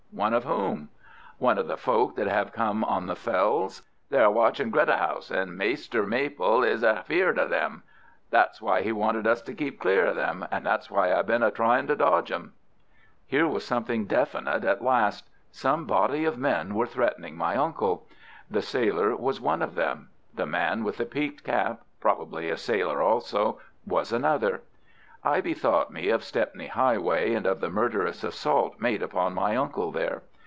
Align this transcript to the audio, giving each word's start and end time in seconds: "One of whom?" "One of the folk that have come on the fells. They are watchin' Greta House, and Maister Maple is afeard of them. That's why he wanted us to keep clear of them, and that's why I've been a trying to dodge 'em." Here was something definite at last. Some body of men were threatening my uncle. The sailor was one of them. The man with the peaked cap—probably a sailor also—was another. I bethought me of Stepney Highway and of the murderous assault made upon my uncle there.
"One 0.13 0.33
of 0.33 0.43
whom?" 0.43 0.89
"One 1.39 1.57
of 1.57 1.67
the 1.69 1.77
folk 1.77 2.15
that 2.17 2.27
have 2.27 2.51
come 2.51 2.83
on 2.83 3.07
the 3.07 3.15
fells. 3.15 3.81
They 4.09 4.19
are 4.19 4.29
watchin' 4.29 4.69
Greta 4.69 4.97
House, 4.97 5.31
and 5.31 5.57
Maister 5.57 6.05
Maple 6.05 6.63
is 6.65 6.83
afeard 6.83 7.39
of 7.39 7.49
them. 7.49 7.83
That's 8.29 8.61
why 8.61 8.81
he 8.83 8.91
wanted 8.91 9.25
us 9.25 9.41
to 9.43 9.53
keep 9.53 9.79
clear 9.79 10.05
of 10.07 10.17
them, 10.17 10.45
and 10.51 10.63
that's 10.65 10.91
why 10.91 11.11
I've 11.13 11.25
been 11.25 11.41
a 11.41 11.49
trying 11.49 11.87
to 11.87 11.95
dodge 11.95 12.29
'em." 12.31 12.53
Here 13.25 13.47
was 13.47 13.65
something 13.65 14.05
definite 14.05 14.63
at 14.65 14.83
last. 14.83 15.27
Some 15.49 15.85
body 15.85 16.25
of 16.25 16.37
men 16.37 16.75
were 16.75 16.85
threatening 16.85 17.35
my 17.37 17.55
uncle. 17.55 18.05
The 18.49 18.61
sailor 18.61 19.15
was 19.15 19.39
one 19.41 19.61
of 19.63 19.73
them. 19.75 20.09
The 20.35 20.45
man 20.45 20.83
with 20.83 20.97
the 20.97 21.05
peaked 21.05 21.43
cap—probably 21.45 22.49
a 22.49 22.57
sailor 22.57 23.01
also—was 23.01 24.11
another. 24.11 24.61
I 25.23 25.39
bethought 25.39 25.91
me 25.93 26.09
of 26.09 26.23
Stepney 26.23 26.65
Highway 26.65 27.35
and 27.35 27.45
of 27.45 27.59
the 27.61 27.69
murderous 27.69 28.23
assault 28.23 28.79
made 28.79 29.03
upon 29.03 29.35
my 29.35 29.55
uncle 29.55 29.91
there. 29.91 30.23